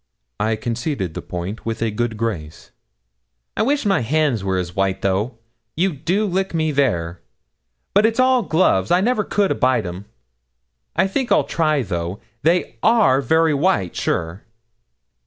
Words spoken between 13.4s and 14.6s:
white, sure.'